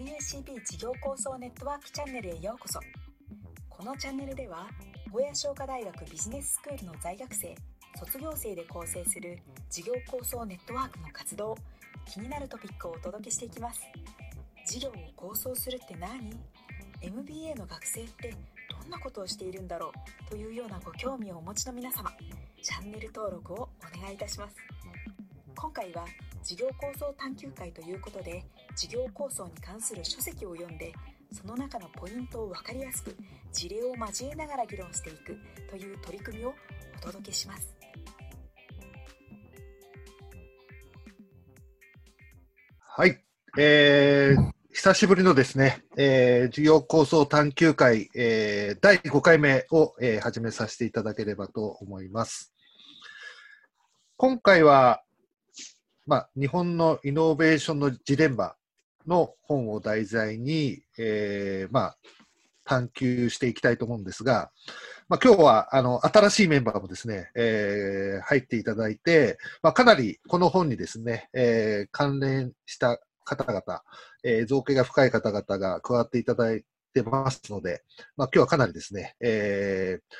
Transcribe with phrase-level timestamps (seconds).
[0.00, 2.80] WCB 事業構想ネットワークチャンネルへようこそ。
[3.68, 4.66] このチャンネルでは
[5.12, 7.54] 小屋商科大学ビジネススクールの在学生
[7.98, 11.54] 卒業生で構成する事業構想ネットワークの活動
[12.06, 13.82] 気になるトピックをお届けしていきます。
[14.66, 16.30] 事業を構想するって何
[17.02, 18.34] ？MBA の学生って
[18.80, 19.92] どんなことをしているんだろ
[20.24, 20.30] う？
[20.30, 22.10] というようなご興味をお持ちの皆様
[22.62, 23.56] チャンネル登録を
[23.96, 24.56] お願いいたします。
[25.54, 26.06] 今回は
[26.42, 28.42] 事業構想探究会ということで
[28.74, 30.92] 事業構想に関する書籍を読んで
[31.32, 33.16] その中のポイントを分かりやすく
[33.52, 36.54] 事例を交えながら議論していくという取り組みを
[36.98, 37.74] お届けします
[42.78, 43.18] はい、
[43.58, 52.52] えー、久しぶりのですね、えー、事業構想探究会、えー、第5回目を、えー、始めさせていただければと思います。
[54.16, 55.02] 今回は、
[56.06, 58.54] まあ、日本のイノベーションのジレンマ
[59.10, 61.98] の本を題材に、えー、まあ、
[62.64, 64.52] 探求していきたいと思うんですが、
[65.08, 73.82] まあ、今日はあの新しいメンバーもですね、えー、入っていただいて、まあ、かなりこの本にですね、えー、関連した方々、
[74.22, 76.62] えー、造形が深い方々が加わっていただい
[76.94, 77.82] てますので、
[78.16, 80.14] まあ、今日はかなりですね、えー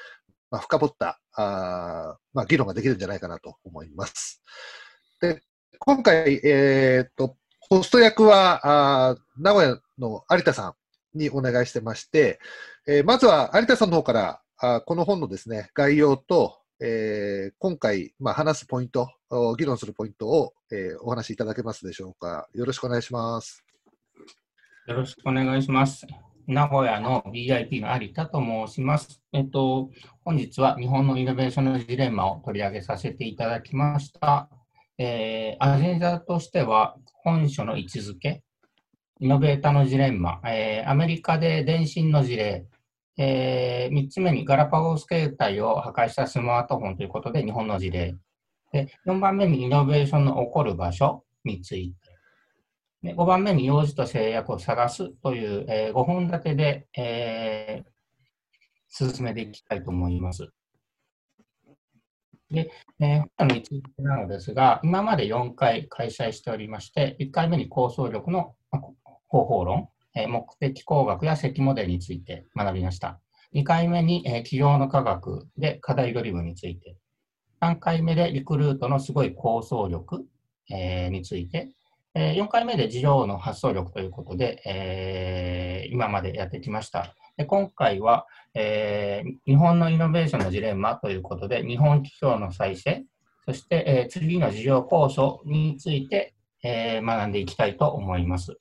[0.50, 4.42] まあ、深掘ったあ、まあ、議論ができるんじゃないかなと思います。
[5.20, 5.40] で
[5.78, 7.36] 今回、えー、と、
[7.72, 10.74] ホスト役は、あ名古屋の有田さ
[11.14, 12.40] んにお願いしてまして、
[12.84, 19.08] えー、まずは有田さんの方から、あこの本のですね、概要と、えー、今回、まあ、話すポイント、
[19.56, 22.48] 議論するポイントを、えー、お話しいただけますでしょうか。
[22.54, 23.64] よろしくお願いします。
[24.88, 26.04] よろしくお願いします。
[26.48, 29.22] 名古屋の BIP の有田と申します。
[29.32, 29.90] えっと、
[30.24, 34.48] 本日は日本のイノベーションのジレンマを取り上げさせていただきました。
[34.98, 38.42] えー、アジェンダとしては、本書の位置づけ、
[39.20, 42.66] イノベータのジレンマ、えー、アメリカで電信の事例、
[43.18, 48.16] えー、3つ目にガラパゴス形態を破壊したスマートフォンということで日本の事例、
[48.72, 51.92] で4番目にイノベーションの起こる場所につい
[53.02, 60.48] て、で5番目に用事と制約を探すという、えー、5本立てで、えー、進めていきたいと思います。
[62.50, 68.54] で、えー、本の位置なのですが、今まで4回開催しておりまして、1回目に構想力の
[69.28, 73.20] 方法論、えー、目的工学や積モデルについて学びました。
[73.54, 76.96] 2回目に、えー、企業の科学で課題ドリブンについて。
[77.62, 80.26] 3回目でリクルートのすごい構想力、
[80.70, 81.70] えー、について。
[82.14, 87.14] えー、4回目で事業の発想力ということで、えー、今までやってきました。
[87.40, 93.04] で今回は、えー、日本のイノベーションのジレンマということで、日本企業の再生、
[93.46, 98.58] そして、えー、次の事業構想について、えー、学んでいきたいと思います。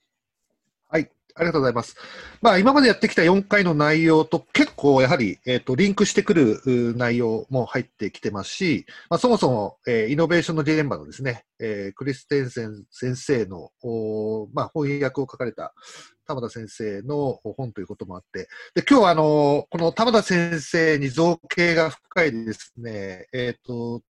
[1.34, 1.96] ありがとうございます。
[2.40, 15.74] まあ、今までやってきた4回の内容と結構やはり、えっ、ー、と、リンクしてくる内容も入ってきてますし、まあ、そもそも、えー、イノベーションのジレンマのですね、えー、クリステンセン先生の、おまあ、翻訳を書かれた
[16.26, 24.02] 玉田先生の本ということもあって、で、今日はあの、この玉田先生に造形が深いですね、えっ、ー、と、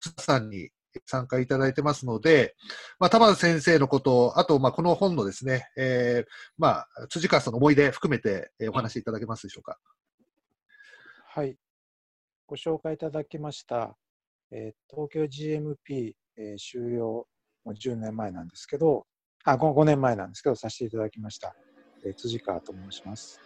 [0.00, 0.70] 津さんに
[1.06, 2.54] 参加いただいてますので、
[2.98, 9.78] まあ、玉田先生のこと、あと、まあ、この本のですね、えー、まあ、辻川さんの思い出含めて、え、お話しいただけますでしょうか？
[11.26, 11.56] はい。
[12.46, 13.96] ご紹介いただきました、
[14.50, 17.26] えー、東京 GMP、えー、終了、
[17.64, 19.06] もう10年前なんですけど、
[19.44, 21.54] あ5、5年前なんですけど、させていただきました、
[22.04, 23.40] えー、辻川と申します。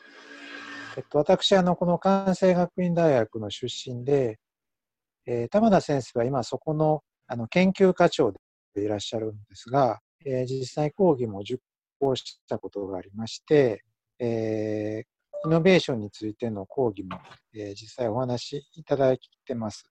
[0.96, 4.38] えっと、私、あの、この関西学院大学の出身で、
[5.26, 8.30] えー、玉田先生は今そこのあの研究課長
[8.74, 11.56] でいらっしゃるんですが、えー、実際講義も受
[11.98, 13.82] 講したことがありまして、
[14.18, 17.18] えー、イノベーションについての講義も、
[17.54, 19.90] えー、実際お話しいただいてます。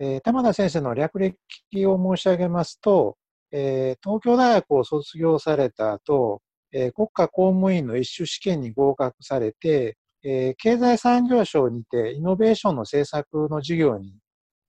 [0.00, 3.16] えー、玉田先生の略歴を申し上げますと、
[3.52, 6.42] えー、東京大学を卒業された後、
[6.72, 14.18] えー、国家公務員の一種試験に合格されて、えー、経済産業省にてイノベーションの政策の授業に、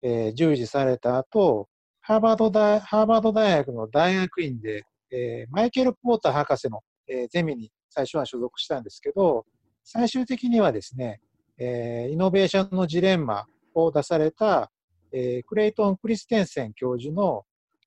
[0.02, 1.68] えー、従事された後、
[2.06, 9.46] ハーバード大ハーバード大学の大学院で、えー、マイケル・ポーター博士の、えー、ゼミに最初は所属したんですけど、
[9.86, 11.22] 最終的にはですね、
[11.58, 14.70] えー、イノベーションのジレンマを出された、
[15.14, 17.46] えー、クレイトン・クリステンセン教授の、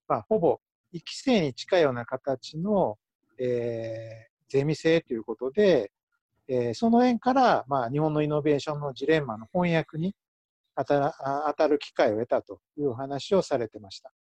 [0.08, 0.60] まあ、ほぼ
[0.94, 2.96] 1期生に近いような形の、
[3.38, 5.92] えー、ゼミ生ということで、
[6.48, 10.14] えー、その縁から、まあ、日本のイノベーションのジレンマの翻訳に
[10.84, 14.12] 当たる機会を得たという話をされてました。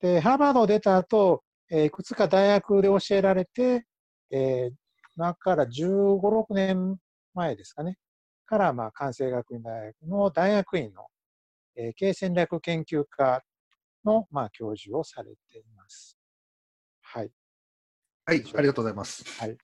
[0.00, 3.86] で、ハーバードを出た後、えー、いくつか大学で教えられて、
[4.30, 4.72] えー、
[5.16, 6.96] 今から15、6年
[7.34, 7.96] 前ですかね、
[8.46, 11.06] から、まあ、関西学院大学の大学院の、
[11.76, 13.42] えー経営戦略研究科
[14.04, 16.18] の、まあ、教授をされています。
[17.02, 17.30] はい。
[18.26, 19.24] はい、ありがとうございます。
[19.40, 19.56] はい。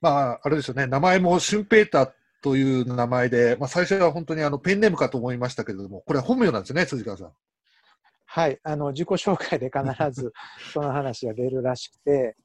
[0.00, 7.32] まあ、あれですよね、名前もシュンペーターという名前で、まあ、最初は本当にあのペンネームかと思いましたけれども、これは本名なんですよね、辻川さん。
[8.26, 8.58] はい。
[8.62, 10.32] あの、自己紹介で必ず
[10.72, 12.36] その話が出るらしくて、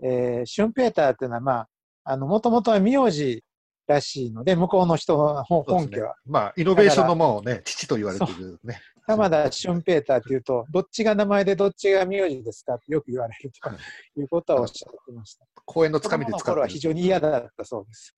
[0.00, 1.68] えーシュンペーターっていうのは、まあ、
[2.04, 3.44] あの、もともとは名字
[3.86, 8.80] らしいので、向こうの人の本本家は、まあ、イノベーションのもうね、父と言われているね。
[9.06, 15.44] 玉田シュンペーターっていうと、どっちが名前でどっちが名字ですかってよく言われるということはおっしゃってました。
[15.64, 18.14] 公演のつかみで使ってる頃は非常に嫌だったそうです。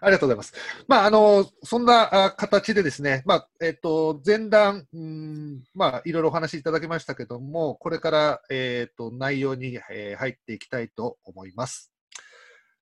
[0.00, 0.54] ありがとうございます。
[0.88, 11.92] まあ、あの、そんな形でですね、まあ、えっ、と、前段、うん、まあ、いろいろお話しいただきましたけども、これから、えっ、と、内容に、えー入っていきたいと思います。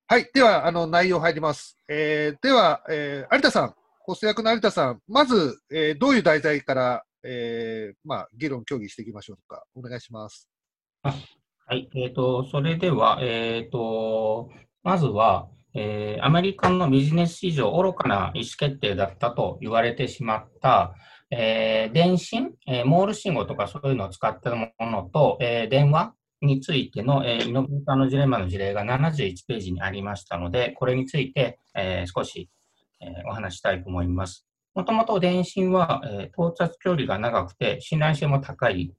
[0.07, 0.31] はい。
[0.33, 1.77] では、あの、内容入ります。
[1.89, 9.65] えーでは、えー有田さん、ホスト役の有田さん、まず、えーどういう題材から、えーまあ、議論、協議していきましょうか。
[9.75, 10.49] お願いします。
[11.67, 14.51] はい、えーと、それでは、えーと、
[14.83, 20.95] まずは、えーアメリカのビジネス市場、愚かな意思決定だったと言われてしまった、
[21.31, 32.49] えー電信、えーモール信号とかそういうのを使ったものと、え電話についての、えイノベーターのジレンマの事例が71ページにありましたので、これについて、え少し、
[33.01, 34.47] えお話したいと思います。
[34.75, 38.93] もともと電信は、え到達距離が長くて信頼性も高い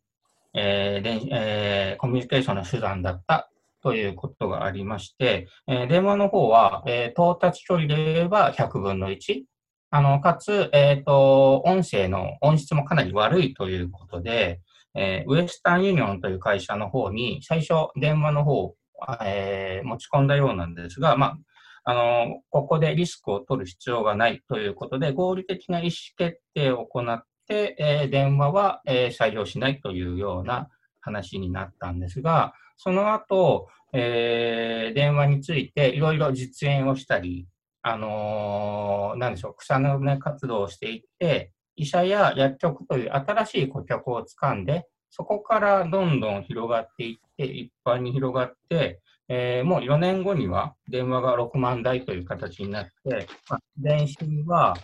[0.55, 3.51] えーでえコミュニケーションの手段だった
[3.85, 9.43] ということがありまして、えー電話の方は、えー到達距離で言えば100分の1。
[9.91, 14.59] あの、かつ、えっ、と、音声の音質もかなり悪いということで、
[14.95, 18.75] えーウエスタンユニオンという会社の方に最初電話の方を、
[19.23, 21.37] えー持ち込んだようなんですが、ま
[21.83, 30.69] あ、あの、ここでリスクを取る必要がないということで、合理的な意思決定を行って、えー電話は、えー採用しないというような
[31.01, 37.47] 話になったんですが、その後、えー電話についていろいろ実演をしたり、
[37.81, 54.75] あのーなんでしょう、草の根活動をしていって、医者や薬局という新しい顧客をつかんで、そこからどんどん広がっていって、一般に広がって、えーもう4年後には電話が6万台という形になって、まあ、電信は、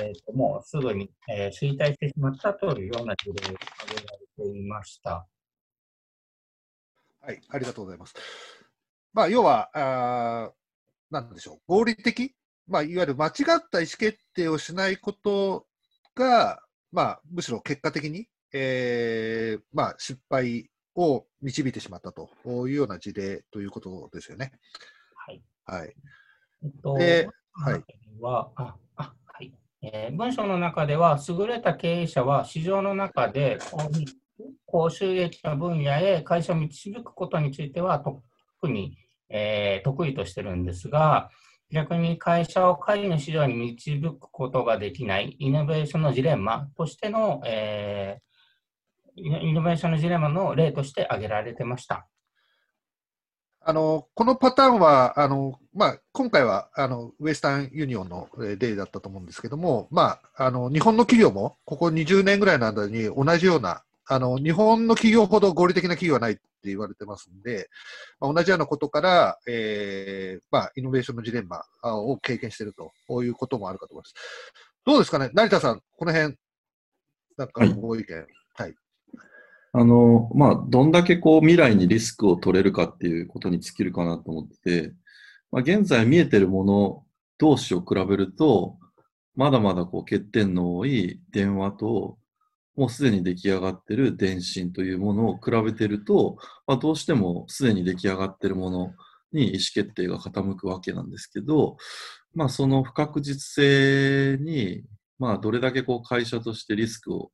[0.00, 4.12] えーともうすぐに、えー衰退してしまったというような事例が挙げら
[4.46, 5.26] れていました。
[7.24, 8.14] はい、ありがとうございます。
[9.14, 10.52] まあ、要は、あー
[11.10, 12.34] なんでしょう、合理的、
[12.66, 15.66] まあ、いわゆる間違った意思決定をしないこと
[16.14, 16.60] が、
[16.92, 22.28] まあ、むしろ結果的に、えーまあ、失敗を導いてしまったと
[22.68, 24.52] いうような事例ということですよね。
[25.14, 25.42] はい。
[25.64, 25.94] はい。
[26.62, 27.84] えっと、ではい
[28.22, 29.54] あ、あ、はい。
[29.82, 33.88] えー文章の中では、優れた経営者は市場の中で高
[34.74, 38.20] 高収益の分野へ会社を導くことについては特
[38.68, 38.98] に、
[39.28, 41.30] えー得意としてるんですが、
[41.70, 52.08] 逆に会社を会の市場に導くことができないイノベーションのジレンマとしての、えーイノベーションのジレンマの例として挙げられてました。
[53.60, 67.68] あのこのパターンは、あのまあ、今回はあのウエスタンユニオンの例だったと思うんですけども、まあ、あの日本の企業もここ20年ぐらいの間に同じような、あの日本の企業ほど合理的な企業はないって言われてますんで、
[68.20, 74.14] まあ、同じようなことから、えーまあ、イノベーションのジレンマあを経験しているとこういうこともあるかと思います。
[74.84, 76.36] どうですかね、成田さん、この辺
[77.36, 78.26] なんかご意見？
[78.54, 78.74] はい
[79.72, 84.92] あの、まあ、どんだけこう未来にリスクを取れるかっていうことに尽きるかなと思ってて、
[85.50, 87.04] まあ、現在見えてるもの
[87.38, 88.76] 同士を比べると、
[89.34, 92.18] まだまだこう欠点の多い電話と、
[92.76, 98.94] もうすでに出来上がってる電信というものを比べてると、まあ、どうしてもすでに出来上がってるもの
[99.32, 101.76] に意思決定が傾くわけなんですけど、
[102.34, 104.82] まあ、その不確実性に、
[105.18, 107.30] まあ、どれだけこう会社としてリスクを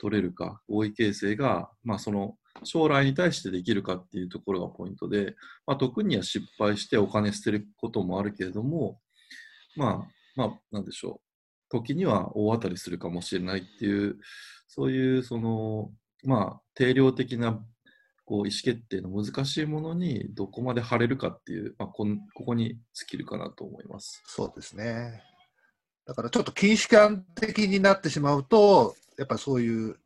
[0.00, 5.34] 取れるか、合意形成が、まあ、その将来に対してできるかっていうところがポイントで、
[5.66, 8.98] まあ、特には失敗してお金捨てることもあるけれども、
[9.76, 11.29] まあ、まあ、なんでしょう。
[11.70, 14.18] 時には大当たりするかもしれないっていう、
[14.68, 15.90] そういう、その、
[16.24, 17.60] まあ、定量的な
[18.30, 24.22] こう意思決定の難しいものにどこまで貼れるかっていう、まあ、こんここに尽きるかなと思います。
[24.26, 25.22] そうですね。
[26.06, 29.96] だからちょっと近視感的になってしまうと、やっぱりそういう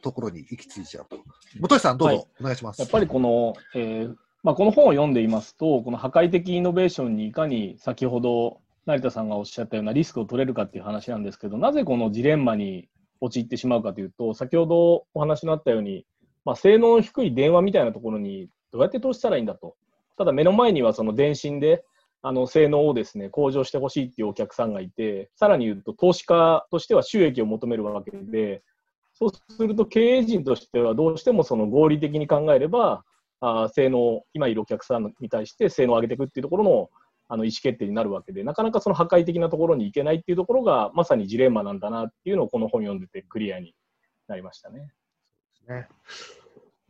[0.00, 1.18] ところに行き着いちゃうと。
[1.60, 2.80] 本橋さん、どうぞ、はいお願いします。
[2.80, 4.14] やっぱりこの、えー
[4.44, 12.88] まあ、この本を読んでいますと、この破壊的イノベーションにいかに先ほど成田さんがおっしゃったようなリスクを取れるかっていう話なんですけど、なぜこのジレンマに
[13.20, 16.04] 陥ってしまうかというと、先ほどお話のあったように、
[16.44, 19.76] まあ、性能の低い電話みたいなところにどうやって投資したらいいんだと。
[20.18, 21.84] ただ目の前にはその電信で
[22.22, 28.62] あの性能をですね向上してほしいっていうお客さんがいて、さらに言うと投資家としては収益を求めるわけで、
[29.14, 33.04] そうすると経営陣としてはどうしてもその合理的に考えれば、
[33.40, 36.90] あ性能、今いるお客さんに対して性能を上げていくっていうところの
[37.32, 43.74] あの意思決定になるわけで、なかなかその破壊的なところに行けないっていうところが、まさにジレンマなんだなっていうのを、この本読んでてクリアに
[44.28, 44.92] なりましたね。
[45.66, 45.88] ね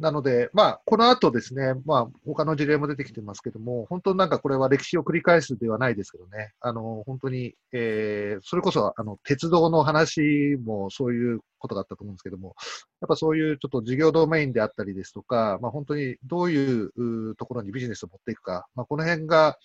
[0.01, 12.57] なので、まあ、この後ですね、まあ、他の事例も出てきてますけども、本当なんかこれは歴史を繰り返すではないですけどね、あの、本当に、えー、それこそ、あの、鉄道の話もそういうことがあったと思うんですけども、
[13.01, 19.57] やっぱそういうちょっと事業ドメインであったりですとか、まあ、本当にどういうところにビジネスを持っていくか、まあ、この辺が、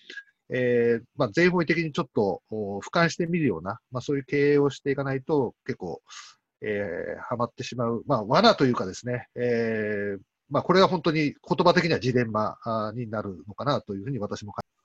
[0.50, 6.02] えー、まあ、全方位的にちょっと俯瞰してみるような、まあ、そういう経営をしていかないと結構、
[6.62, 11.36] えー、はまってしまう、まあ、罠というかですね、えー、まあ、これは本当に言
[11.66, 12.58] 葉的にはジレンマ
[12.96, 14.77] になるのかなというふうに私も感じ